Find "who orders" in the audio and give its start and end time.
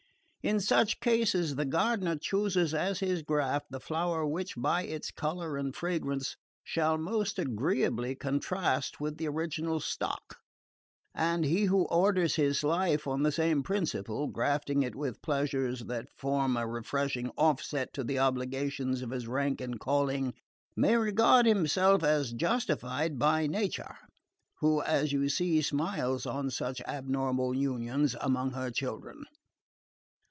11.65-12.37